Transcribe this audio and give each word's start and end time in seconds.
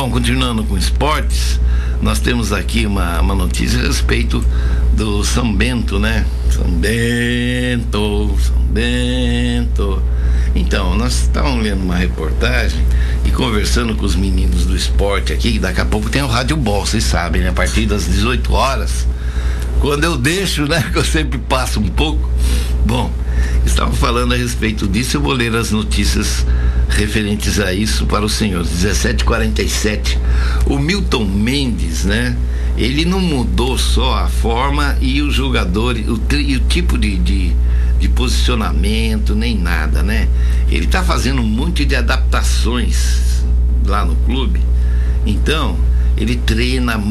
Bom, 0.00 0.10
continuando 0.10 0.62
com 0.62 0.78
esportes, 0.78 1.58
nós 2.00 2.20
temos 2.20 2.52
aqui 2.52 2.86
uma, 2.86 3.20
uma 3.20 3.34
notícia 3.34 3.80
a 3.80 3.82
respeito 3.82 4.44
do 4.92 5.24
São 5.24 5.52
Bento, 5.52 5.98
né? 5.98 6.24
São 6.52 6.70
Bento, 6.70 8.38
São 8.40 8.62
Bento. 8.70 10.00
Então, 10.54 10.96
nós 10.96 11.22
estávamos 11.22 11.64
lendo 11.64 11.82
uma 11.82 11.96
reportagem 11.96 12.80
e 13.24 13.32
conversando 13.32 13.96
com 13.96 14.06
os 14.06 14.14
meninos 14.14 14.66
do 14.66 14.76
esporte 14.76 15.32
aqui, 15.32 15.54
que 15.54 15.58
daqui 15.58 15.80
a 15.80 15.84
pouco 15.84 16.08
tem 16.08 16.22
o 16.22 16.28
Rádio 16.28 16.56
Bol, 16.56 16.86
vocês 16.86 17.02
sabem, 17.02 17.42
né? 17.42 17.48
A 17.48 17.52
partir 17.52 17.84
das 17.84 18.06
18 18.06 18.52
horas. 18.52 19.04
Quando 19.80 20.04
eu 20.04 20.16
deixo, 20.16 20.68
né? 20.68 20.80
Que 20.92 20.98
eu 20.98 21.04
sempre 21.04 21.38
passo 21.40 21.80
um 21.80 21.88
pouco. 21.88 22.30
Bom, 22.86 23.10
estavam 23.66 23.94
falando 23.94 24.32
a 24.32 24.36
respeito 24.36 24.86
disso, 24.86 25.16
eu 25.16 25.20
vou 25.20 25.32
ler 25.32 25.56
as 25.56 25.72
notícias 25.72 26.46
referentes 26.98 27.60
a 27.60 27.72
isso 27.72 28.06
para 28.06 28.24
o 28.24 28.28
senhor. 28.28 28.64
1747. 28.64 30.18
O 30.66 30.78
Milton 30.78 31.24
Mendes, 31.24 32.04
né? 32.04 32.36
Ele 32.76 33.04
não 33.04 33.20
mudou 33.20 33.78
só 33.78 34.18
a 34.18 34.28
forma 34.28 34.96
e 35.00 35.22
o 35.22 35.30
jogador, 35.30 35.96
o, 35.96 36.18
tri, 36.18 36.56
o 36.56 36.60
tipo 36.60 36.98
de, 36.98 37.16
de, 37.16 37.52
de, 37.98 38.08
posicionamento, 38.08 39.34
nem 39.34 39.56
nada, 39.56 40.02
né? 40.02 40.28
Ele 40.70 40.84
está 40.84 41.02
fazendo 41.02 41.40
um 41.40 41.46
monte 41.46 41.84
de 41.84 41.96
adaptações 41.96 43.42
lá 43.84 44.04
no 44.04 44.14
clube. 44.16 44.60
Então, 45.26 45.76
ele 46.16 46.36
treina 46.36 47.02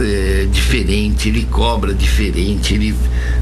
é, 0.00 0.46
diferente, 0.50 1.28
ele 1.28 1.44
cobra 1.44 1.94
diferente, 1.94 2.74
ele 2.74 2.94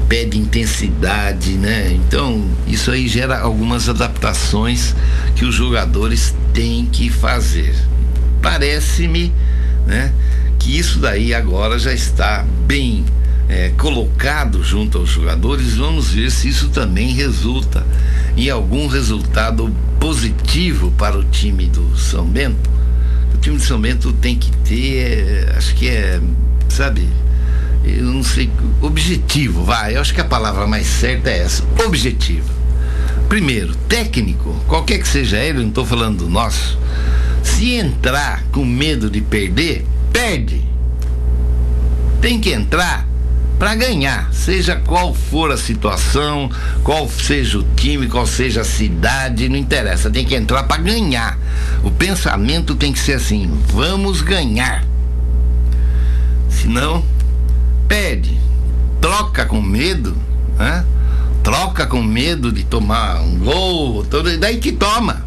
pede 0.07 0.37
intensidade, 0.37 1.51
né? 1.53 1.91
Então, 1.93 2.45
isso 2.67 2.91
aí 2.91 3.07
gera 3.07 3.39
algumas 3.39 3.89
adaptações 3.89 4.95
que 5.35 5.45
os 5.45 5.55
jogadores 5.55 6.33
têm 6.53 6.85
que 6.85 7.09
fazer. 7.09 7.75
Parece-me, 8.41 9.33
né, 9.85 10.13
que 10.59 10.77
isso 10.77 10.99
daí 10.99 11.33
agora 11.33 11.77
já 11.77 11.93
está 11.93 12.45
bem 12.65 13.05
é, 13.47 13.69
colocado 13.77 14.63
junto 14.63 14.97
aos 14.97 15.09
jogadores. 15.09 15.75
Vamos 15.75 16.11
ver 16.11 16.31
se 16.31 16.49
isso 16.49 16.69
também 16.69 17.13
resulta 17.13 17.85
em 18.37 18.49
algum 18.49 18.87
resultado 18.87 19.73
positivo 19.99 20.91
para 20.91 21.17
o 21.17 21.23
time 21.23 21.67
do 21.67 21.97
São 21.97 22.25
Bento. 22.25 22.69
O 23.33 23.37
time 23.37 23.57
do 23.57 23.63
São 23.63 23.79
Bento 23.79 24.13
tem 24.13 24.35
que 24.35 24.51
ter, 24.57 25.47
é, 25.49 25.53
acho 25.57 25.75
que 25.75 25.87
é, 25.87 26.19
sabe, 26.69 27.07
eu 27.83 28.03
não 28.03 28.23
sei, 28.23 28.49
objetivo, 28.81 29.63
vai, 29.63 29.95
eu 29.95 30.01
acho 30.01 30.13
que 30.13 30.21
a 30.21 30.25
palavra 30.25 30.65
mais 30.65 30.87
certa 30.87 31.29
é 31.29 31.39
essa, 31.39 31.63
objetivo. 31.85 32.49
Primeiro, 33.29 33.75
técnico, 33.87 34.53
qualquer 34.67 34.99
que 34.99 35.07
seja 35.07 35.37
ele, 35.37 35.59
não 35.59 35.69
estou 35.69 35.85
falando 35.85 36.19
do 36.19 36.29
nosso, 36.29 36.77
se 37.43 37.73
entrar 37.73 38.43
com 38.51 38.63
medo 38.63 39.09
de 39.09 39.21
perder, 39.21 39.85
perde. 40.11 40.63
Tem 42.21 42.39
que 42.39 42.51
entrar 42.51 43.07
para 43.57 43.73
ganhar, 43.75 44.31
seja 44.33 44.75
qual 44.75 45.13
for 45.13 45.51
a 45.51 45.57
situação, 45.57 46.49
qual 46.83 47.09
seja 47.09 47.59
o 47.59 47.63
time, 47.75 48.07
qual 48.07 48.27
seja 48.27 48.61
a 48.61 48.65
cidade, 48.65 49.49
não 49.49 49.57
interessa, 49.57 50.09
tem 50.09 50.25
que 50.25 50.35
entrar 50.35 50.63
para 50.63 50.81
ganhar. 50.81 51.37
O 51.83 51.89
pensamento 51.89 52.75
tem 52.75 52.91
que 52.91 52.99
ser 52.99 53.13
assim: 53.13 53.49
vamos 53.67 54.21
ganhar. 54.21 54.84
Senão, 56.65 57.05
pede, 57.87 58.39
troca 58.99 59.45
com 59.45 59.61
medo, 59.61 60.17
né? 60.57 60.83
troca 61.43 61.85
com 61.85 62.01
medo 62.01 62.51
de 62.51 62.63
tomar 62.63 63.21
um 63.21 63.37
gol, 63.37 64.03
todo, 64.03 64.35
daí 64.39 64.57
que 64.57 64.71
toma. 64.71 65.23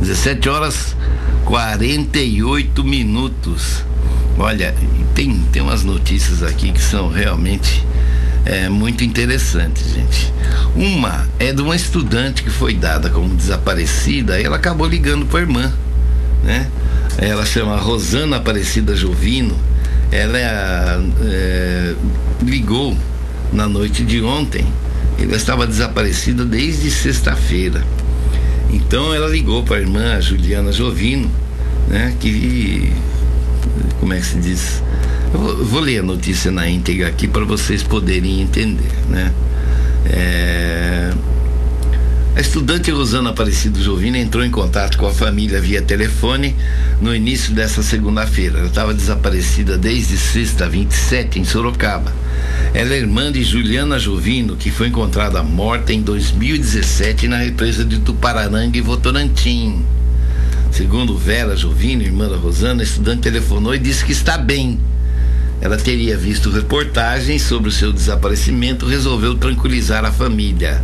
17 0.00 0.48
horas 0.48 0.96
48 1.44 2.82
minutos. 2.82 3.84
Olha, 4.36 4.74
tem, 5.14 5.38
tem 5.52 5.62
umas 5.62 5.84
notícias 5.84 6.42
aqui 6.42 6.72
que 6.72 6.82
são 6.82 7.08
realmente 7.08 7.86
é, 8.44 8.68
muito 8.68 9.04
interessantes, 9.04 9.94
gente. 9.94 10.34
Uma 10.74 11.28
é 11.38 11.52
de 11.52 11.62
uma 11.62 11.76
estudante 11.76 12.42
que 12.42 12.50
foi 12.50 12.74
dada 12.74 13.08
como 13.08 13.36
desaparecida 13.36 14.40
e 14.40 14.44
ela 14.44 14.56
acabou 14.56 14.88
ligando 14.88 15.26
para 15.26 15.38
a 15.38 15.42
irmã, 15.42 15.72
né? 16.42 16.68
Ela 17.18 17.46
chama 17.46 17.76
Rosana 17.76 18.38
Aparecida 18.38 18.96
Jovino 18.96 19.67
ela 20.10 21.02
é, 21.22 21.94
ligou 22.42 22.96
na 23.52 23.68
noite 23.68 24.04
de 24.04 24.22
ontem. 24.22 24.64
Ela 25.20 25.36
estava 25.36 25.66
desaparecida 25.66 26.44
desde 26.44 26.90
sexta-feira. 26.90 27.82
Então 28.70 29.14
ela 29.14 29.28
ligou 29.28 29.62
para 29.62 29.76
a 29.76 29.80
irmã 29.80 30.20
Juliana 30.20 30.72
Jovino, 30.72 31.30
né? 31.88 32.14
Que 32.20 32.92
como 34.00 34.12
é 34.12 34.20
que 34.20 34.26
se 34.26 34.38
diz? 34.38 34.82
Vou, 35.32 35.64
vou 35.64 35.80
ler 35.80 35.98
a 35.98 36.02
notícia 36.02 36.50
na 36.50 36.68
íntegra 36.68 37.08
aqui 37.08 37.26
para 37.26 37.44
vocês 37.44 37.82
poderem 37.82 38.40
entender, 38.40 38.92
né? 39.08 39.32
É, 40.06 41.10
a 42.38 42.40
estudante 42.40 42.92
Rosana 42.92 43.30
Aparecido 43.30 43.82
Jovina 43.82 44.16
entrou 44.16 44.44
em 44.44 44.50
contato 44.50 44.96
com 44.96 45.08
a 45.08 45.12
família 45.12 45.60
via 45.60 45.82
telefone 45.82 46.54
no 47.00 47.12
início 47.12 47.52
dessa 47.52 47.82
segunda-feira. 47.82 48.60
Ela 48.60 48.68
estava 48.68 48.94
desaparecida 48.94 49.76
desde 49.76 50.16
sexta, 50.16 50.68
27, 50.68 51.40
em 51.40 51.44
Sorocaba. 51.44 52.12
Ela 52.72 52.94
é 52.94 52.98
irmã 52.98 53.32
de 53.32 53.42
Juliana 53.42 53.98
Jovino, 53.98 54.54
que 54.54 54.70
foi 54.70 54.86
encontrada 54.86 55.42
morta 55.42 55.92
em 55.92 56.00
2017 56.00 57.26
na 57.26 57.38
represa 57.38 57.84
de 57.84 57.98
Tuparananga 57.98 58.78
e 58.78 58.82
Votorantim. 58.82 59.84
Segundo 60.70 61.18
Vera 61.18 61.56
Jovino, 61.56 62.04
irmã 62.04 62.28
da 62.28 62.36
Rosana, 62.36 62.82
a 62.82 62.84
estudante 62.84 63.22
telefonou 63.22 63.74
e 63.74 63.80
disse 63.80 64.04
que 64.04 64.12
está 64.12 64.38
bem. 64.38 64.78
Ela 65.60 65.76
teria 65.76 66.16
visto 66.16 66.50
reportagens 66.50 67.42
sobre 67.42 67.68
o 67.68 67.72
seu 67.72 67.92
desaparecimento, 67.92 68.86
resolveu 68.86 69.34
tranquilizar 69.34 70.04
a 70.04 70.12
família. 70.12 70.80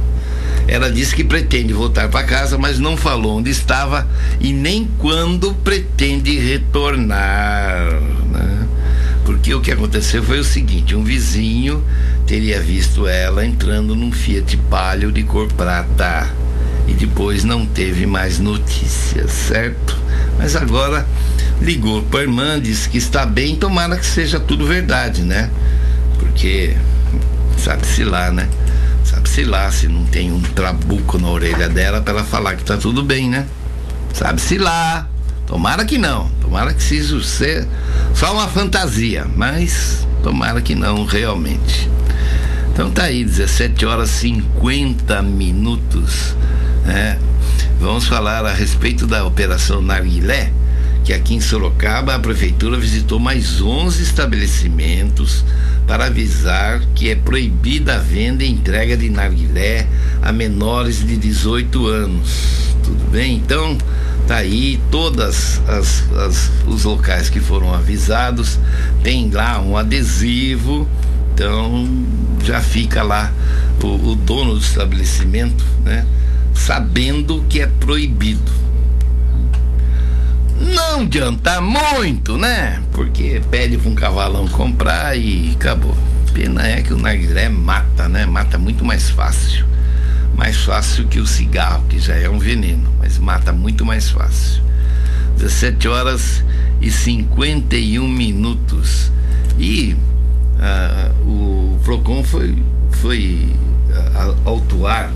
Ela 0.67 0.91
disse 0.91 1.15
que 1.15 1.23
pretende 1.23 1.73
voltar 1.73 2.09
para 2.09 2.25
casa, 2.25 2.57
mas 2.57 2.79
não 2.79 2.97
falou 2.97 3.39
onde 3.39 3.51
estava 3.51 4.09
e 4.41 4.53
nem 4.53 4.89
quando 4.99 5.55
pretende 5.55 6.39
retornar. 6.39 8.01
Né? 8.31 8.67
Porque 9.25 9.55
o 9.55 9.61
que 9.61 9.71
aconteceu 9.71 10.23
foi 10.23 10.39
o 10.39 10.45
seguinte: 10.45 10.97
um 10.97 11.05
vizinho 11.05 11.85
teria 12.27 12.61
visto 12.61 13.07
ela 13.07 13.45
entrando 13.45 13.95
num 13.95 14.11
Fiat 14.11 14.57
Palio 14.71 15.13
de 15.13 15.23
cor 15.23 15.49
prata 15.53 16.31
e 16.87 16.93
depois 16.93 17.45
não 17.45 17.67
teve 17.67 18.07
mais 18.07 18.39
notícias, 18.39 19.31
certo? 19.31 19.97
Mas 20.39 20.57
agora 20.57 21.07
ligou 21.61 22.03
para 22.03 22.21
a 22.21 22.23
irmã, 22.23 22.61
disse 22.61 22.89
que 22.89 22.99
está 22.99 23.25
bem, 23.25 23.57
tomara 23.57 23.97
que 23.97 24.07
seja 24.07 24.41
tudo 24.41 24.67
verdade, 24.67 25.23
né? 25.23 25.51
Porque 26.19 26.77
sabe-se 27.59 28.05
lá, 28.05 28.31
né? 28.31 28.49
Sabe-se 29.34 29.50
lá 29.50 29.69
se 29.69 29.89
não 29.89 30.05
tem 30.05 30.31
um 30.31 30.41
trabuco 30.41 31.19
na 31.19 31.28
orelha 31.28 31.69
dela 31.69 32.00
para 32.00 32.12
ela 32.12 32.22
falar 32.25 32.55
que 32.55 32.62
tá 32.62 32.77
tudo 32.77 33.03
bem, 33.03 33.28
né? 33.28 33.49
Sabe-se 34.12 34.59
lá. 34.59 35.09
Tomara 35.45 35.84
que 35.84 35.99
não. 35.99 36.31
Tomara 36.41 36.72
que 36.72 36.95
isso 36.95 37.21
ser 37.21 37.67
só 38.15 38.33
uma 38.33 38.47
fantasia, 38.47 39.27
mas 39.34 40.06
tomara 40.23 40.61
que 40.61 40.77
não 40.77 41.05
realmente. 41.05 41.91
Então 42.73 42.93
tá 42.93 43.06
aí, 43.06 43.25
17 43.25 43.84
horas 43.84 44.11
50 44.11 45.21
minutos. 45.23 46.37
Né? 46.84 47.19
Vamos 47.81 48.06
falar 48.06 48.47
a 48.47 48.53
respeito 48.53 49.05
da 49.05 49.25
Operação 49.25 49.83
Narguilé, 49.83 50.53
que 51.03 51.12
aqui 51.12 51.34
em 51.34 51.41
Sorocaba 51.41 52.15
a 52.15 52.21
prefeitura 52.21 52.78
visitou 52.78 53.19
mais 53.19 53.61
11 53.61 54.00
estabelecimentos 54.00 55.44
para 55.87 56.06
avisar 56.06 56.81
que 56.95 57.11
é 57.11 57.15
proibida 57.15 57.97
a 57.97 57.99
venda 57.99 58.43
e 58.43 58.50
entrega 58.50 58.97
de 58.97 59.11
narguilé 59.11 59.87
a 60.22 60.33
menores 60.33 61.05
de 61.05 61.17
18 61.17 61.87
anos. 61.87 62.75
Tudo 62.83 63.11
bem? 63.11 63.37
Então, 63.37 63.77
tá 64.27 64.37
aí 64.37 64.81
todas 64.91 65.61
as, 65.69 66.11
as 66.12 66.50
os 66.67 66.85
locais 66.85 67.29
que 67.29 67.41
foram 67.41 67.75
avisados 67.75 68.59
tem 69.03 69.31
lá 69.31 69.61
um 69.61 69.76
adesivo 69.76 70.88
então 71.35 71.87
já 72.43 72.61
fica 72.61 73.03
lá 73.03 73.32
o, 73.82 74.12
o 74.12 74.14
dono 74.14 74.55
do 74.55 74.61
estabelecimento 74.61 75.62
né 75.85 76.06
sabendo 76.55 77.44
que 77.49 77.61
é 77.61 77.67
proibido 77.67 78.50
não 80.61 81.01
adianta 81.01 81.61
muito, 81.61 82.37
né? 82.37 82.83
Porque 82.93 83.43
pede 83.51 83.77
para 83.77 83.91
um 83.91 83.95
cavalão 83.95 84.47
comprar 84.49 85.17
e 85.17 85.53
acabou. 85.55 85.97
Pena 86.33 86.67
é 86.67 86.83
que 86.83 86.93
o 86.93 86.99
narguilé 86.99 87.49
mata, 87.49 88.09
né? 88.09 88.27
Mata 88.27 88.59
muito 88.59 88.85
mais 88.85 89.11
fácil. 89.11 89.65
Mais 90.37 90.56
fácil 90.56 91.06
que 91.06 91.21
o 91.21 91.27
cigarro, 91.27 91.85
que 91.89 91.99
já 91.99 92.15
é 92.15 92.29
um 92.29 92.39
veneno, 92.39 92.93
mas 92.99 93.19
mata 93.19 93.53
muito 93.53 93.85
mais 93.85 94.11
fácil. 94.11 94.62
17 95.39 95.89
horas 95.89 96.45
e 96.81 96.91
51 96.91 98.07
minutos. 98.09 99.12
E 99.59 99.97
uh, 100.59 101.29
o 101.29 101.79
Procon 101.85 102.25
foi, 102.25 102.57
foi 102.91 103.49
uh, 103.91 104.37
autuar 104.45 105.12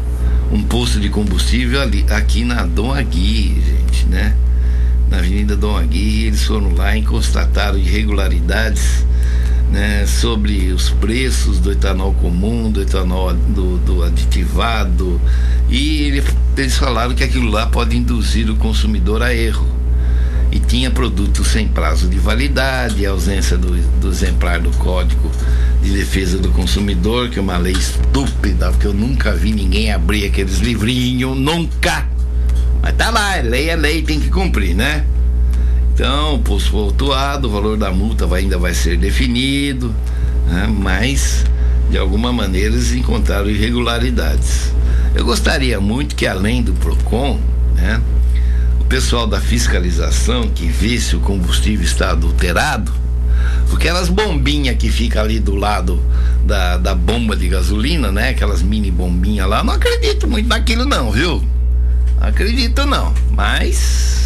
um 0.53 0.63
posto 0.63 1.01
de 1.01 1.09
combustível 1.09 1.83
ali, 1.83 2.07
aqui 2.11 2.45
na 2.45 2.65
Dom 2.65 2.93
Agui, 2.93 3.61
gente, 3.61 4.07
né? 4.07 4.35
Na 5.11 5.19
Avenida 5.19 5.57
Dom 5.57 5.77
Aguirre, 5.77 6.27
eles 6.27 6.45
foram 6.45 6.75
lá 6.75 6.97
e 6.97 7.03
constataram 7.03 7.79
irregularidades 7.79 9.05
né, 9.71 10.07
sobre 10.07 10.73
os 10.73 10.91
preços 10.91 11.59
do 11.59 11.73
etanol 11.73 12.15
comum, 12.15 12.71
do 12.71 12.83
etanol 12.83 13.33
do, 13.33 13.79
do 13.79 14.03
aditivado, 14.03 15.21
e 15.69 16.03
ele, 16.03 16.25
eles 16.57 16.77
falaram 16.77 17.15
que 17.15 17.23
aquilo 17.23 17.51
lá 17.51 17.67
pode 17.67 17.97
induzir 17.97 18.51
o 18.51 18.57
consumidor 18.57 19.23
a 19.23 19.35
erro. 19.35 19.67
E 20.51 20.59
tinha 20.59 20.91
produtos 20.91 21.49
sem 21.49 21.69
prazo 21.69 22.09
de 22.09 22.19
validade, 22.19 23.05
ausência 23.05 23.59
do, 23.59 23.77
do 24.01 24.09
exemplar 24.09 24.59
do 24.61 24.71
Código 24.79 25.31
de 25.83 25.91
Defesa 25.91 26.39
do 26.39 26.49
Consumidor, 26.51 27.29
que 27.29 27.39
é 27.39 27.43
uma 27.43 27.59
lei 27.59 27.75
estúpida, 27.75 28.71
porque 28.71 28.87
eu 28.87 28.95
nunca 28.95 29.35
vi 29.35 29.53
ninguém 29.53 29.93
abrir 29.93 30.25
aqueles 30.25 30.59
livrinhos, 30.59 31.37
nunca. 31.37 32.18
Mas 32.83 32.95
tá 32.95 33.11
lá, 33.11 33.37
é 33.37 33.43
lei 33.43 33.69
é 33.69 33.77
lei, 33.77 34.03
tem 34.03 34.21
que 34.21 34.29
cumprir, 34.29 34.75
né? 34.75 35.05
Então, 35.95 36.41
posto 36.43 36.77
autuado, 36.77 37.49
o 37.49 37.51
valor 37.51 37.77
da 37.77 37.91
multa 37.91 38.25
vai, 38.25 38.43
ainda 38.43 38.57
vai 38.57 38.73
ser 38.73 38.97
definido, 38.97 39.93
né? 40.47 40.73
mas 40.73 41.45
de 41.91 41.99
alguma 41.99 42.33
maneira 42.33 42.75
eles 42.75 42.93
encontraram 42.93 43.51
irregularidades. 43.51 44.73
Eu 45.15 45.25
gostaria 45.25 45.81
muito 45.81 46.15
que 46.15 46.25
além 46.25 46.63
do 46.63 46.73
PROCON, 46.75 47.41
né, 47.75 48.01
o 48.81 48.85
pessoal 48.85 49.27
da 49.27 49.41
fiscalização 49.41 50.49
que 50.49 50.67
vê 50.67 51.01
se 51.01 51.17
o 51.17 51.21
combustível 51.21 51.85
está 51.85 52.11
adulterado, 52.11 52.93
porque 53.69 53.89
aquelas 53.89 54.09
bombinhas 54.09 54.77
que 54.77 54.91
ficam 54.91 55.23
ali 55.23 55.41
do 55.41 55.55
lado 55.55 56.01
da, 56.45 56.77
da 56.77 56.95
bomba 56.95 57.37
de 57.37 57.49
gasolina, 57.49 58.11
né? 58.11 58.31
Aquelas 58.31 58.63
mini 58.63 58.91
bombinhas 58.91 59.49
lá, 59.49 59.63
não 59.63 59.75
acredito 59.75 60.27
muito 60.29 60.49
naquilo 60.49 60.85
não, 60.85 61.11
viu? 61.11 61.43
Acredito 62.21 62.87
não, 62.87 63.15
mas 63.31 64.19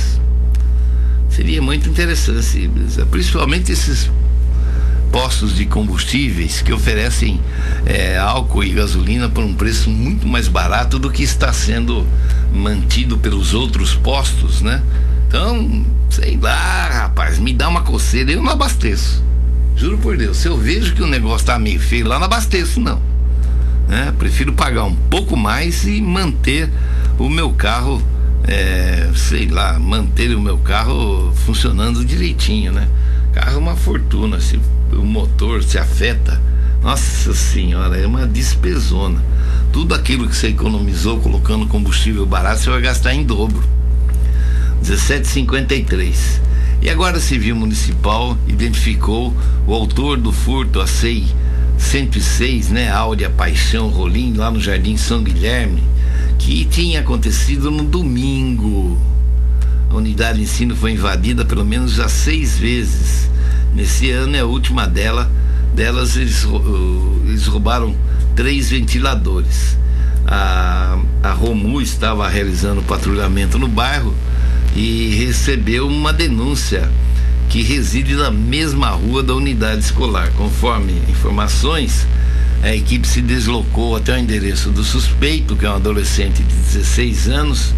Seria 1.33 1.63
muito 1.63 1.89
interessante, 1.89 2.71
principalmente 3.11 3.73
esses 3.73 4.11
postos 5.11 5.57
de 5.57 5.65
combustíveis 5.65 6.61
que 6.61 6.75
oferecem 6.75 7.41
é, 7.87 8.19
álcool 8.19 8.63
e 8.63 8.69
gasolina 8.75 9.31
por 9.31 9.43
um 9.43 9.55
preço 9.55 9.89
muito 9.89 10.29
mais 10.29 10.47
barato 10.47 10.99
do 10.99 11.11
que 11.11 11.23
está 11.23 11.51
sendo 11.51 12.07
mantido 12.53 13.17
pelos 13.17 13.55
outros 13.55 13.95
postos, 13.95 14.61
né? 14.61 14.83
Então, 15.27 15.87
sei 16.11 16.39
lá, 16.41 16.89
rapaz, 16.89 17.39
me 17.39 17.55
dá 17.55 17.67
uma 17.67 17.81
coceira, 17.81 18.31
eu 18.31 18.43
não 18.43 18.53
abasteço. 18.53 19.25
Juro 19.75 19.97
por 19.97 20.19
Deus, 20.19 20.37
se 20.37 20.49
eu 20.49 20.57
vejo 20.59 20.95
que 20.95 21.03
o 21.03 21.07
negócio 21.07 21.47
tá 21.47 21.59
meio 21.59 21.81
feio 21.81 22.07
lá, 22.07 22.19
não 22.19 22.27
abasteço, 22.27 22.79
não. 22.79 23.01
Né? 23.89 24.13
Prefiro 24.19 24.53
pagar 24.53 24.85
um 24.85 24.95
pouco 24.95 25.35
mais 25.35 25.87
e 25.87 26.03
manter 26.03 26.71
o 27.23 27.31
meu 27.31 27.51
carro 27.51 28.03
é, 28.43 29.09
sei 29.15 29.47
lá, 29.47 29.79
manter 29.79 30.35
o 30.35 30.41
meu 30.41 30.59
carro 30.59 31.33
funcionando 31.47 32.05
direitinho, 32.05 32.73
né? 32.73 32.89
Carro 33.33 33.55
é 33.55 33.57
uma 33.57 33.77
fortuna, 33.77 34.41
se 34.41 34.59
o 34.93 35.05
motor 35.05 35.63
se 35.63 35.79
afeta, 35.79 36.43
nossa 36.83 37.33
senhora, 37.33 37.97
é 37.97 38.05
uma 38.05 38.27
despesona. 38.27 39.23
Tudo 39.73 39.95
aquilo 39.95 40.29
que 40.29 40.35
você 40.35 40.49
economizou 40.49 41.21
colocando 41.21 41.65
combustível 41.67 42.27
barato, 42.27 42.61
você 42.61 42.71
vai 42.71 42.81
gastar 42.81 43.15
em 43.15 43.23
dobro. 43.23 43.63
17,53. 44.83 46.41
E 46.83 46.91
agora 46.91 47.19
a 47.19 47.21
Civil 47.21 47.55
Municipal 47.55 48.37
identificou 48.49 49.33
o 49.65 49.73
autor 49.73 50.17
do 50.17 50.33
furto 50.33 50.81
a 50.81 50.89
SEI 50.89 51.25
106, 51.79 52.71
né? 52.71 52.91
Áurea 52.91 53.31
Paixão 53.31 53.89
Rolim, 53.89 54.35
lá 54.35 54.51
no 54.51 54.61
Jardim 54.61 54.97
São 54.97 55.23
Guilherme 55.23 55.93
que 56.43 56.65
tinha 56.65 57.01
acontecido 57.01 57.71
no 57.71 57.85
domingo. 57.85 58.99
A 59.89 59.95
unidade 59.95 60.39
de 60.39 60.45
ensino 60.45 60.75
foi 60.75 60.91
invadida 60.91 61.45
pelo 61.45 61.65
menos 61.65 61.93
já 61.93 62.09
seis 62.09 62.59
vezes. 62.59 63.31
Nesse 63.73 64.11
ano 64.11 64.37
é 64.37 64.41
a 64.41 64.45
última 64.45 64.87
dela, 64.87 65.31
delas 65.73 66.17
eles, 66.17 66.45
eles 67.27 67.47
roubaram 67.47 67.95
três 68.35 68.71
ventiladores. 68.71 69.79
A, 70.27 70.99
a 71.23 71.31
Romu 71.31 71.81
estava 71.81 72.29
realizando 72.29 72.83
patrulhamento 72.83 73.57
no 73.57 73.69
bairro 73.69 74.13
e 74.75 75.15
recebeu 75.25 75.87
uma 75.87 76.13
denúncia 76.13 76.91
que 77.51 77.63
reside 77.63 78.15
na 78.17 78.33
mesma 78.33 78.89
rua 78.89 79.23
da 79.23 79.35
unidade 79.35 79.85
escolar. 79.85 80.33
Conforme 80.33 80.93
informações, 81.09 82.05
a 82.63 82.73
equipe 82.73 83.07
se 83.09 83.21
deslocou 83.21 83.97
até 83.97 84.15
o 84.15 84.19
endereço 84.19 84.71
do 84.71 84.85
suspeito, 84.85 85.57
que 85.57 85.67
é 85.67 85.71
um 85.71 85.75
adolescente 85.75 86.45
de 86.45 86.55
16 86.55 87.29
anos, 87.29 87.75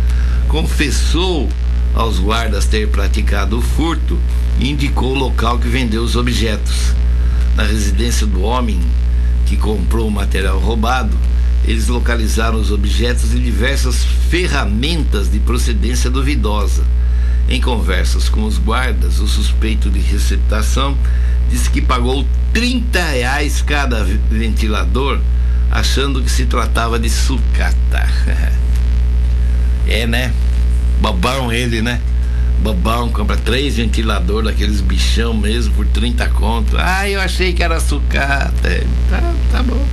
confessou 0.47 1.49
aos 1.95 2.19
guardas 2.19 2.67
ter 2.67 2.89
praticado 2.89 3.59
o 3.59 3.63
furto 3.63 4.19
e 4.61 4.69
indicou 4.69 5.13
o 5.13 5.19
local 5.19 5.59
que 5.59 5.69
vendeu 5.69 6.03
os 6.03 6.17
objetos. 6.17 6.95
Na 7.57 7.63
residência 7.63 8.27
do 8.27 8.43
homem 8.43 8.79
que 9.47 9.57
comprou 9.57 10.07
o 10.07 10.11
material 10.11 10.59
roubado, 10.59 11.17
eles 11.67 11.89
localizaram 11.89 12.61
os 12.61 12.71
objetos 12.71 13.33
e 13.33 13.39
diversas 13.39 14.05
ferramentas 14.29 15.31
de 15.31 15.39
procedência 15.39 16.11
duvidosa. 16.11 16.85
Em 17.49 17.61
conversas 17.61 18.29
com 18.29 18.44
os 18.44 18.58
guardas, 18.58 19.20
o 19.20 19.29
suspeito 19.29 19.91
de 19.91 20.00
receptação 20.00 20.96
disse 21.50 21.69
que 21.69 21.81
pagou 21.81 22.26
30 22.52 23.00
reais 23.00 23.62
cada 23.62 24.02
ventilador, 24.31 25.20
achando 25.70 26.23
que 26.23 26.31
se 26.31 26.46
tratava 26.46 26.99
de 26.99 27.11
sucata. 27.11 28.08
é, 29.87 30.06
né? 30.06 30.32
Babão 31.00 31.52
ele, 31.52 31.82
né? 31.82 32.00
Babão 32.62 33.11
compra 33.11 33.37
três 33.37 33.76
ventiladores 33.76 34.50
daqueles 34.50 34.81
bichão 34.81 35.35
mesmo 35.35 35.75
por 35.75 35.87
30 35.87 36.26
conto. 36.31 36.76
Ah, 36.79 37.08
eu 37.08 37.20
achei 37.20 37.52
que 37.52 37.62
era 37.62 37.79
sucata. 37.79 38.69
É, 38.69 38.87
tá, 39.11 39.35
tá 39.52 39.62
bom. 39.62 39.87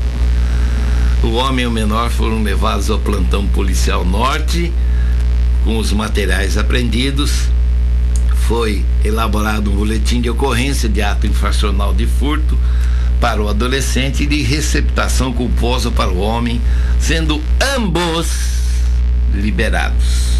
O 1.23 1.33
homem 1.33 1.65
e 1.65 1.67
o 1.67 1.71
menor 1.71 2.09
foram 2.09 2.41
levados 2.41 2.89
ao 2.89 2.97
plantão 2.97 3.45
policial 3.47 4.05
norte 4.05 4.71
com 5.63 5.77
os 5.77 5.91
materiais 5.91 6.57
apreendidos 6.57 7.49
foi 8.47 8.83
elaborado 9.03 9.71
um 9.71 9.75
boletim 9.75 10.19
de 10.19 10.29
ocorrência 10.29 10.89
de 10.89 11.01
ato 11.01 11.25
infracional 11.25 11.93
de 11.93 12.05
furto 12.05 12.57
para 13.19 13.41
o 13.41 13.47
adolescente 13.47 14.23
e 14.23 14.25
de 14.25 14.41
receptação 14.41 15.31
culposa 15.31 15.91
para 15.91 16.09
o 16.09 16.17
homem, 16.17 16.59
sendo 16.99 17.41
ambos 17.77 18.27
liberados. 19.33 20.31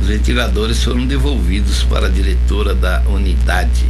Os 0.00 0.06
ventiladores 0.06 0.82
foram 0.82 1.06
devolvidos 1.06 1.82
para 1.82 2.06
a 2.06 2.10
diretora 2.10 2.74
da 2.74 3.02
unidade. 3.08 3.84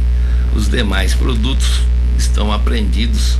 Os 0.55 0.67
demais 0.67 1.13
produtos 1.13 1.83
estão 2.17 2.51
apreendidos 2.51 3.37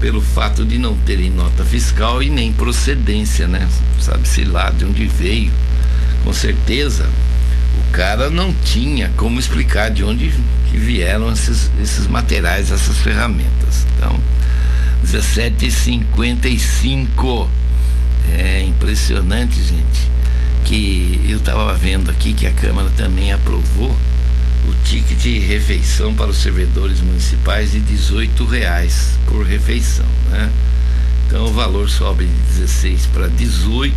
pelo 0.00 0.20
fato 0.20 0.64
de 0.64 0.78
não 0.78 0.94
terem 0.98 1.30
nota 1.30 1.64
fiscal 1.64 2.22
e 2.22 2.28
nem 2.28 2.52
procedência, 2.52 3.48
né? 3.48 3.66
Sabe-se 3.98 4.44
lá 4.44 4.70
de 4.70 4.84
onde 4.84 5.06
veio. 5.06 5.50
Com 6.24 6.32
certeza, 6.32 7.08
o 7.78 7.82
cara 7.92 8.30
não 8.30 8.52
tinha 8.52 9.10
como 9.16 9.40
explicar 9.40 9.90
de 9.90 10.04
onde 10.04 10.32
que 10.70 10.76
vieram 10.76 11.32
esses, 11.32 11.70
esses 11.80 12.06
materiais, 12.06 12.70
essas 12.70 12.98
ferramentas. 12.98 13.86
Então, 13.96 14.20
17,55. 15.04 17.48
É 18.36 18.62
impressionante, 18.62 19.56
gente. 19.62 20.10
Que 20.64 21.20
eu 21.28 21.38
estava 21.38 21.72
vendo 21.74 22.10
aqui 22.10 22.34
que 22.34 22.46
a 22.46 22.52
Câmara 22.52 22.90
também 22.96 23.32
aprovou 23.32 23.96
o 24.68 24.74
ticket 24.84 25.18
de 25.18 25.38
refeição 25.38 26.14
para 26.14 26.30
os 26.30 26.36
servidores 26.38 27.00
municipais 27.00 27.72
de 27.72 27.80
18 27.80 28.44
reais 28.44 29.18
por 29.26 29.46
refeição, 29.46 30.04
né? 30.30 30.50
Então 31.26 31.46
o 31.46 31.52
valor 31.52 31.88
sobe 31.88 32.26
de 32.26 32.32
16 32.60 33.06
para 33.06 33.28
18, 33.28 33.94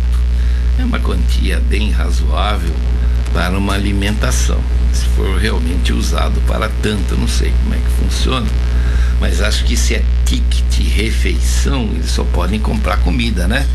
é 0.78 0.84
uma 0.84 0.98
quantia 0.98 1.60
bem 1.60 1.90
razoável 1.90 2.74
para 3.32 3.56
uma 3.56 3.74
alimentação. 3.74 4.60
Se 4.92 5.04
for 5.16 5.38
realmente 5.38 5.92
usado 5.92 6.40
para 6.46 6.68
tanto, 6.82 7.16
não 7.16 7.28
sei 7.28 7.52
como 7.62 7.74
é 7.74 7.78
que 7.78 8.02
funciona, 8.02 8.46
mas 9.20 9.40
acho 9.40 9.64
que 9.64 9.76
se 9.76 9.94
é 9.94 10.04
ticket 10.24 10.62
refeição, 10.94 11.88
eles 11.94 12.10
só 12.10 12.24
podem 12.24 12.60
comprar 12.60 12.98
comida, 12.98 13.48
né? 13.48 13.66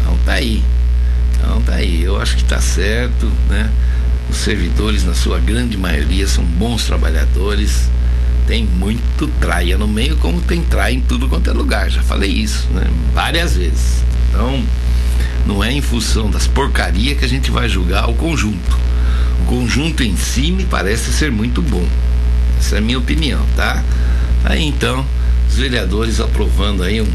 Então 0.00 0.16
tá 0.24 0.32
aí. 0.34 0.62
Então 1.34 1.60
tá 1.62 1.74
aí. 1.74 2.02
Eu 2.02 2.20
acho 2.20 2.36
que 2.36 2.44
tá 2.44 2.60
certo, 2.60 3.30
né? 3.48 3.70
Os 4.30 4.36
servidores, 4.36 5.04
na 5.04 5.14
sua 5.14 5.38
grande 5.38 5.76
maioria, 5.76 6.26
são 6.26 6.44
bons 6.44 6.84
trabalhadores. 6.84 7.90
Tem 8.46 8.64
muito 8.64 9.26
traia 9.40 9.76
no 9.78 9.88
meio, 9.88 10.16
como 10.16 10.40
tem 10.40 10.62
traia 10.62 10.94
em 10.94 11.00
tudo 11.00 11.28
quanto 11.28 11.50
é 11.50 11.52
lugar. 11.52 11.90
Já 11.90 12.02
falei 12.02 12.30
isso, 12.30 12.68
né? 12.70 12.86
Várias 13.14 13.56
vezes. 13.56 14.04
Então, 14.28 14.62
não 15.46 15.62
é 15.62 15.72
em 15.72 15.80
função 15.80 16.30
das 16.30 16.46
porcarias 16.46 17.18
que 17.18 17.24
a 17.24 17.28
gente 17.28 17.50
vai 17.50 17.68
julgar 17.68 18.08
o 18.08 18.14
conjunto 18.14 18.92
o 19.42 19.44
conjunto 19.44 20.02
em 20.02 20.16
si 20.16 20.52
me 20.52 20.64
parece 20.64 21.12
ser 21.12 21.30
muito 21.30 21.60
bom. 21.60 21.84
Essa 22.58 22.76
é 22.76 22.78
a 22.78 22.80
minha 22.80 22.98
opinião, 22.98 23.44
tá? 23.56 23.82
Aí 24.44 24.62
então, 24.62 25.04
os 25.48 25.56
vereadores 25.56 26.20
aprovando 26.20 26.82
aí 26.82 27.00
um, 27.00 27.12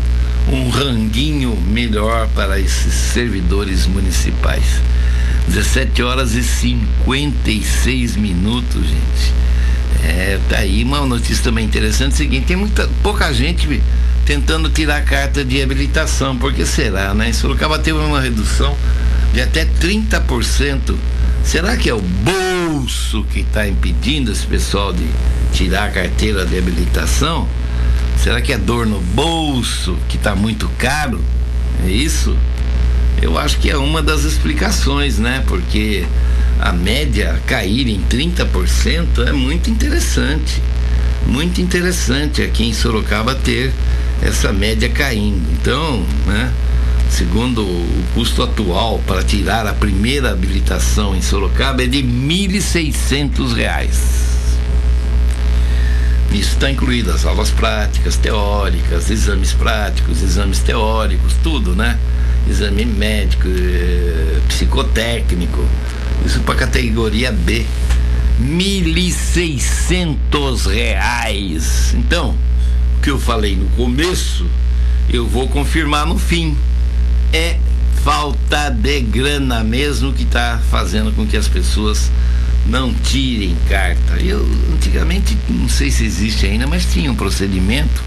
um 0.51 0.69
ranguinho 0.69 1.55
melhor 1.55 2.27
para 2.35 2.59
esses 2.59 2.93
servidores 2.93 3.87
municipais. 3.87 4.81
17 5.47 6.03
horas 6.03 6.33
e 6.33 6.43
56 6.43 8.17
minutos, 8.17 8.83
gente. 8.83 9.33
É, 10.03 10.39
tá 10.49 10.57
aí 10.57 10.83
uma 10.83 11.05
notícia 11.05 11.43
também 11.43 11.65
interessante. 11.65 12.11
É 12.11 12.13
o 12.13 12.17
seguinte, 12.17 12.45
tem 12.45 12.55
muita, 12.55 12.89
pouca 13.01 13.33
gente 13.33 13.81
tentando 14.25 14.69
tirar 14.69 14.97
a 14.97 15.01
carta 15.01 15.43
de 15.43 15.61
habilitação. 15.61 16.37
Por 16.37 16.53
que 16.53 16.65
será, 16.65 17.13
né? 17.13 17.29
Em 17.29 17.33
Sorocaba 17.33 17.79
teve 17.79 17.97
uma 17.97 18.19
redução 18.19 18.75
de 19.33 19.41
até 19.41 19.65
30%. 19.65 20.95
Será 21.43 21.77
que 21.77 21.89
é 21.89 21.93
o 21.93 22.01
bolso 22.01 23.23
que 23.31 23.39
está 23.39 23.67
impedindo 23.67 24.31
esse 24.31 24.45
pessoal 24.45 24.91
de 24.91 25.05
tirar 25.53 25.85
a 25.85 25.91
carteira 25.91 26.45
de 26.45 26.57
habilitação? 26.57 27.47
Será 28.17 28.41
que 28.41 28.51
é 28.51 28.57
dor 28.57 28.85
no 28.85 28.99
bolso 28.99 29.97
que 30.09 30.17
está 30.17 30.35
muito 30.35 30.67
caro? 30.77 31.21
É 31.85 31.89
isso? 31.89 32.35
Eu 33.21 33.37
acho 33.37 33.57
que 33.59 33.69
é 33.69 33.77
uma 33.77 34.01
das 34.01 34.23
explicações, 34.23 35.19
né? 35.19 35.43
Porque 35.47 36.05
a 36.59 36.71
média 36.71 37.39
cair 37.45 37.87
em 37.87 38.01
30% 38.01 39.27
é 39.27 39.31
muito 39.31 39.69
interessante. 39.69 40.61
Muito 41.25 41.61
interessante 41.61 42.41
aqui 42.41 42.65
em 42.65 42.73
Sorocaba 42.73 43.35
ter 43.35 43.71
essa 44.21 44.51
média 44.51 44.89
caindo. 44.89 45.41
Então, 45.51 46.03
né? 46.25 46.51
Segundo 47.09 47.61
o 47.61 48.03
custo 48.13 48.43
atual 48.43 49.01
para 49.07 49.23
tirar 49.23 49.65
a 49.65 49.73
primeira 49.73 50.31
habilitação 50.31 51.15
em 51.15 51.21
Sorocaba 51.21 51.83
é 51.83 51.87
de 51.87 52.01
R$ 52.01 52.07
1.600. 52.07 54.27
Nisso 56.31 56.53
está 56.53 56.69
incluído 56.69 57.11
as 57.11 57.25
aulas 57.25 57.51
práticas, 57.51 58.17
teóricas, 58.17 59.09
exames 59.09 59.53
práticos, 59.53 60.21
exames 60.21 60.59
teóricos, 60.59 61.33
tudo, 61.41 61.75
né? 61.75 61.97
Exame 62.49 62.85
médico, 62.85 63.47
eh, 63.47 64.39
psicotécnico, 64.47 65.65
isso 66.25 66.41
para 66.41 66.55
categoria 66.55 67.31
B. 67.31 67.65
1.600 68.41 70.67
reais. 70.67 71.93
Então, 71.95 72.35
o 72.97 73.01
que 73.01 73.09
eu 73.09 73.19
falei 73.19 73.55
no 73.55 73.67
começo, 73.69 74.45
eu 75.09 75.25
vou 75.27 75.47
confirmar 75.47 76.05
no 76.05 76.19
fim 76.19 76.55
é 77.33 77.57
falta 78.03 78.69
de 78.69 79.01
grana 79.01 79.63
mesmo 79.63 80.13
que 80.13 80.23
está 80.23 80.61
fazendo 80.71 81.11
com 81.11 81.25
que 81.25 81.35
as 81.35 81.47
pessoas 81.47 82.11
não 82.65 82.93
tirem 82.93 83.57
carta. 83.67 84.21
Eu 84.21 84.47
antigamente, 84.73 85.37
não 85.49 85.67
sei 85.67 85.91
se 85.91 86.05
existe 86.05 86.45
ainda, 86.45 86.67
mas 86.67 86.85
tinha 86.85 87.11
um 87.11 87.15
procedimento 87.15 88.03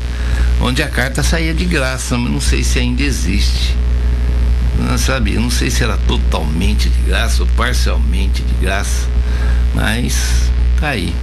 onde 0.61 0.83
a 0.83 0.89
carta 0.89 1.23
saía 1.23 1.55
de 1.55 1.65
graça, 1.65 2.17
mas 2.17 2.31
não 2.31 2.41
sei 2.41 2.63
se 2.63 2.79
ainda 2.79 3.03
existe. 3.03 3.75
Sabe, 4.99 5.33
não 5.35 5.51
sei 5.51 5.71
se 5.71 5.83
era 5.83 5.97
totalmente 5.97 6.89
de 6.89 7.01
graça 7.03 7.43
ou 7.43 7.49
parcialmente 7.57 8.43
de 8.43 8.55
graça, 8.55 9.09
mas 9.75 10.51
tá 10.79 10.91
aí. 10.91 11.15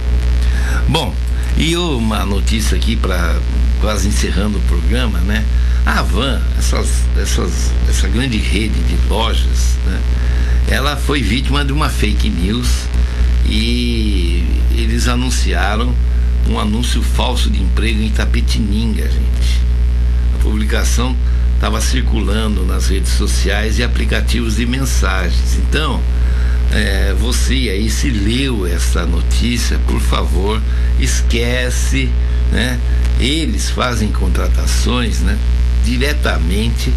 Bom, 0.88 1.14
e 1.56 1.76
uma 1.76 2.24
notícia 2.24 2.76
aqui 2.76 2.96
para 2.96 3.36
quase 3.80 4.08
encerrando 4.08 4.58
o 4.58 4.60
programa, 4.62 5.18
né? 5.20 5.44
A 5.86 6.02
Van, 6.02 6.40
essas, 6.58 6.88
essas, 7.16 7.72
essa 7.88 8.08
grande 8.08 8.36
rede 8.36 8.78
de 8.80 8.96
lojas, 9.08 9.76
né? 9.86 10.00
ela 10.68 10.96
foi 10.96 11.22
vítima 11.22 11.64
de 11.64 11.72
uma 11.72 11.88
fake 11.88 12.28
news 12.28 12.84
e 13.46 14.44
eles 14.72 15.08
anunciaram 15.08 15.94
um 16.48 16.58
anúncio 16.58 17.02
falso 17.02 17.50
de 17.50 17.62
emprego 17.62 18.02
em 18.02 18.10
Tapetininga, 18.10 19.04
gente. 19.04 19.60
A 20.34 20.42
publicação 20.42 21.16
estava 21.58 21.80
circulando 21.80 22.64
nas 22.64 22.86
redes 22.86 23.10
sociais 23.12 23.80
e 23.80 23.82
aplicativos 23.82 24.56
de 24.56 24.64
mensagens. 24.64 25.56
Então, 25.56 26.00
é, 26.70 27.12
você 27.18 27.68
aí 27.68 27.90
se 27.90 28.10
leu 28.10 28.64
essa 28.64 29.04
notícia, 29.04 29.76
por 29.86 30.00
favor, 30.00 30.62
esquece, 31.00 32.08
né? 32.52 32.78
Eles 33.18 33.68
fazem 33.70 34.12
contratações, 34.12 35.18
né? 35.18 35.36
diretamente 35.84 36.92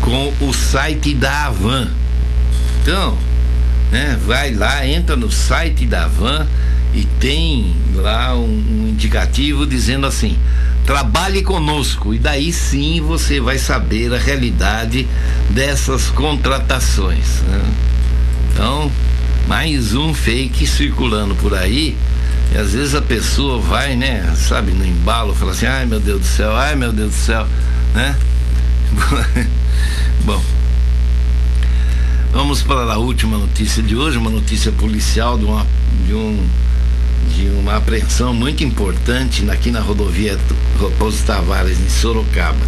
com 0.00 0.32
o 0.40 0.52
site 0.52 1.12
da 1.12 1.46
Avan. 1.46 1.88
Então, 2.80 3.18
né, 3.90 4.16
vai 4.24 4.54
lá, 4.54 4.86
entra 4.86 5.16
no 5.16 5.30
site 5.30 5.84
da 5.86 6.04
Avan 6.04 6.46
e 6.94 7.04
tem 7.18 7.74
lá 7.94 8.36
um, 8.36 8.44
um 8.46 8.88
indicativo 8.88 9.66
dizendo 9.66 10.06
assim: 10.06 10.38
trabalhe 10.88 11.42
conosco. 11.42 12.14
E 12.14 12.18
daí 12.18 12.50
sim 12.50 13.02
você 13.02 13.38
vai 13.38 13.58
saber 13.58 14.14
a 14.14 14.16
realidade 14.18 15.06
dessas 15.50 16.08
contratações. 16.08 17.42
Né? 17.42 17.62
Então, 18.50 18.90
mais 19.46 19.94
um 19.94 20.14
fake 20.14 20.66
circulando 20.66 21.34
por 21.34 21.52
aí. 21.52 21.94
E 22.54 22.56
às 22.56 22.72
vezes 22.72 22.94
a 22.94 23.02
pessoa 23.02 23.60
vai, 23.60 23.94
né, 23.96 24.34
sabe, 24.34 24.72
no 24.72 24.86
embalo, 24.86 25.34
fala 25.34 25.52
assim: 25.52 25.66
ai 25.66 25.84
meu 25.84 26.00
Deus 26.00 26.20
do 26.20 26.26
céu, 26.26 26.56
ai 26.56 26.74
meu 26.74 26.90
Deus 26.90 27.10
do 27.10 27.16
céu 27.16 27.46
né? 27.94 28.16
Bom, 30.24 30.42
vamos 32.32 32.62
para 32.62 32.94
a 32.94 32.96
última 32.96 33.36
notícia 33.36 33.82
de 33.82 33.94
hoje, 33.94 34.16
uma 34.16 34.30
notícia 34.30 34.72
policial 34.72 35.36
de 35.36 35.44
uma, 35.44 35.66
de 36.06 36.14
um, 36.14 36.46
de 37.28 37.46
uma 37.48 37.76
apreensão 37.76 38.32
muito 38.32 38.64
importante 38.64 39.48
aqui 39.50 39.70
na 39.70 39.80
rodovia 39.80 40.38
Raposo 40.80 41.24
Tavares, 41.24 41.78
em 41.78 41.88
Sorocaba. 41.88 42.58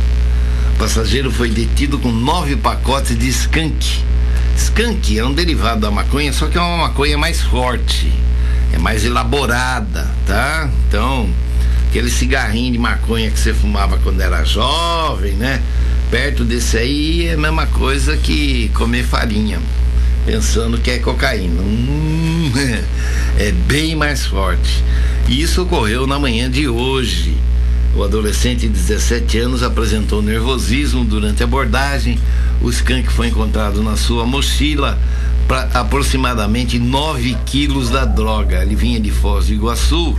O 0.74 0.78
passageiro 0.78 1.30
foi 1.30 1.50
detido 1.50 1.98
com 1.98 2.12
nove 2.12 2.56
pacotes 2.56 3.18
de 3.18 3.28
skunk. 3.28 4.02
Skunk 4.56 5.18
é 5.18 5.24
um 5.24 5.32
derivado 5.32 5.80
da 5.80 5.90
maconha, 5.90 6.32
só 6.32 6.46
que 6.46 6.58
é 6.58 6.60
uma 6.60 6.88
maconha 6.88 7.16
mais 7.16 7.40
forte, 7.40 8.12
é 8.72 8.78
mais 8.78 9.04
elaborada, 9.04 10.08
tá? 10.26 10.68
Então, 10.86 11.28
aquele 11.88 12.10
cigarrinho 12.10 12.72
de 12.72 12.78
maconha 12.78 13.30
que 13.30 13.38
você 13.38 13.54
fumava 13.54 13.98
quando 13.98 14.20
era 14.20 14.44
jovem, 14.44 15.32
né? 15.32 15.60
Perto 16.10 16.44
desse 16.44 16.76
aí 16.76 17.26
é 17.26 17.34
a 17.34 17.38
mesma 17.38 17.66
coisa 17.66 18.16
que 18.16 18.68
comer 18.74 19.04
farinha, 19.04 19.58
pensando 20.24 20.78
que 20.78 20.90
é 20.90 20.98
cocaína. 20.98 21.60
Hum, 21.62 22.52
é 23.38 23.52
bem 23.52 23.94
mais 23.94 24.26
forte. 24.26 24.82
E 25.28 25.40
isso 25.42 25.62
ocorreu 25.62 26.06
na 26.06 26.18
manhã 26.18 26.50
de 26.50 26.68
hoje. 26.68 27.36
O 27.94 28.04
adolescente 28.04 28.60
de 28.60 28.68
17 28.68 29.38
anos 29.38 29.62
apresentou 29.62 30.22
nervosismo 30.22 31.04
durante 31.04 31.42
a 31.42 31.46
abordagem. 31.46 32.18
O 32.60 32.70
skunk 32.70 33.10
foi 33.10 33.28
encontrado 33.28 33.82
na 33.82 33.96
sua 33.96 34.24
mochila 34.24 34.98
para 35.48 35.62
aproximadamente 35.74 36.78
9 36.78 37.36
quilos 37.46 37.90
da 37.90 38.04
droga. 38.04 38.62
Ele 38.62 38.76
vinha 38.76 39.00
de 39.00 39.10
Foz 39.10 39.46
do 39.46 39.54
Iguaçu 39.54 40.16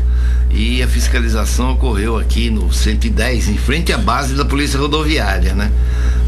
e 0.49 0.83
a 0.83 0.87
fiscalização 0.87 1.71
ocorreu 1.71 2.17
aqui 2.17 2.49
no 2.49 2.73
110, 2.73 3.47
em 3.47 3.57
frente 3.57 3.93
à 3.93 3.97
base 3.97 4.33
da 4.33 4.43
Polícia 4.43 4.77
Rodoviária, 4.77 5.53
né? 5.53 5.71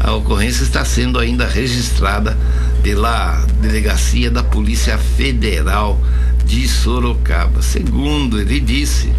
A 0.00 0.12
ocorrência 0.14 0.62
está 0.62 0.84
sendo 0.84 1.18
ainda 1.18 1.46
registrada 1.46 2.36
pela 2.84 3.42
Delegacia 3.62 4.30
da 4.30 4.42
Polícia 4.44 4.98
Federal 4.98 5.98
de 6.44 6.68
Sorocaba. 6.68 7.62
Segundo 7.62 8.38
ele 8.38 8.60
disse, 8.60 9.10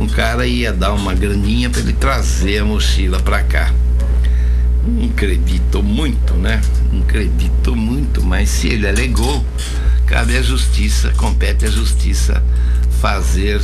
um 0.00 0.08
cara 0.08 0.46
ia 0.46 0.72
dar 0.72 0.94
uma 0.94 1.12
graninha 1.12 1.68
para 1.68 1.80
ele 1.80 1.92
trazer 1.92 2.60
a 2.60 2.64
mochila 2.64 3.20
para 3.20 3.42
cá. 3.42 3.74
Não 4.86 5.10
acredito 5.10 5.82
muito, 5.82 6.32
né? 6.32 6.62
Não 6.90 7.02
acredito 7.02 7.76
muito, 7.76 8.24
mas 8.24 8.48
se 8.48 8.68
ele 8.68 8.88
alegou, 8.88 9.44
cabe 10.06 10.38
à 10.38 10.42
justiça, 10.42 11.12
compete 11.18 11.66
à 11.66 11.70
justiça 11.70 12.42
fazer 13.02 13.60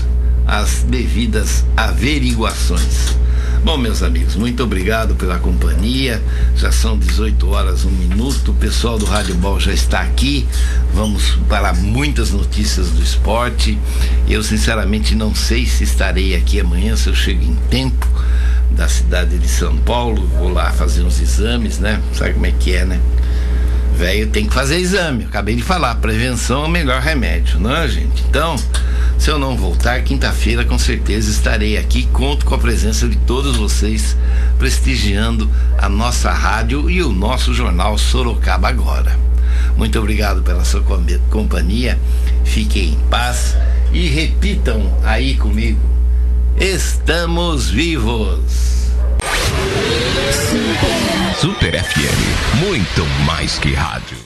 as 0.46 0.82
devidas 0.82 1.64
averiguações. 1.74 3.16
Bom, 3.66 3.76
meus 3.76 4.00
amigos, 4.00 4.36
muito 4.36 4.62
obrigado 4.62 5.16
pela 5.16 5.40
companhia. 5.40 6.22
Já 6.54 6.70
são 6.70 6.96
18 6.96 7.50
horas, 7.50 7.84
um 7.84 7.90
minuto. 7.90 8.52
O 8.52 8.54
pessoal 8.54 8.96
do 8.96 9.04
Rádio 9.04 9.34
Ball 9.34 9.58
já 9.58 9.72
está 9.72 10.02
aqui. 10.02 10.46
Vamos 10.94 11.36
para 11.48 11.72
muitas 11.72 12.30
notícias 12.30 12.90
do 12.90 13.02
esporte. 13.02 13.76
Eu, 14.28 14.40
sinceramente, 14.44 15.16
não 15.16 15.34
sei 15.34 15.66
se 15.66 15.82
estarei 15.82 16.36
aqui 16.36 16.60
amanhã, 16.60 16.94
se 16.94 17.08
eu 17.08 17.14
chego 17.16 17.42
em 17.42 17.56
tempo 17.68 18.08
da 18.70 18.86
cidade 18.86 19.36
de 19.36 19.48
São 19.48 19.76
Paulo. 19.78 20.24
Vou 20.38 20.52
lá 20.52 20.70
fazer 20.70 21.02
uns 21.02 21.20
exames, 21.20 21.80
né? 21.80 22.00
Sabe 22.12 22.34
como 22.34 22.46
é 22.46 22.52
que 22.52 22.72
é, 22.72 22.84
né? 22.84 23.00
Velho 23.96 24.28
tem 24.28 24.46
que 24.46 24.54
fazer 24.54 24.78
exame. 24.78 25.24
Acabei 25.24 25.56
de 25.56 25.62
falar, 25.62 25.96
prevenção 25.96 26.62
é 26.62 26.66
o 26.68 26.70
melhor 26.70 27.02
remédio, 27.02 27.58
não 27.58 27.74
é, 27.74 27.88
gente? 27.88 28.22
Então, 28.28 28.54
se 29.18 29.30
eu 29.30 29.38
não 29.38 29.56
voltar, 29.56 30.02
quinta-feira 30.02 30.64
com 30.64 30.78
certeza 30.78 31.30
estarei 31.30 31.76
aqui. 31.76 32.06
Conto 32.12 32.46
com 32.46 32.54
a 32.54 32.58
presença 32.58 33.08
de 33.08 33.16
todos 33.16 33.56
vocês, 33.56 34.16
prestigiando 34.58 35.50
a 35.78 35.88
nossa 35.88 36.30
rádio 36.30 36.90
e 36.90 37.02
o 37.02 37.12
nosso 37.12 37.52
jornal 37.52 37.98
Sorocaba 37.98 38.68
Agora. 38.68 39.18
Muito 39.76 39.98
obrigado 39.98 40.42
pela 40.42 40.64
sua 40.64 40.82
companhia. 41.30 41.98
Fiquem 42.44 42.90
em 42.90 42.98
paz 43.10 43.56
e 43.92 44.06
repitam 44.08 44.96
aí 45.04 45.36
comigo: 45.36 45.80
Estamos 46.58 47.70
vivos! 47.70 48.76
Super 51.40 51.82
FM, 51.82 52.60
muito 52.60 53.04
mais 53.26 53.58
que 53.58 53.74
rádio. 53.74 54.16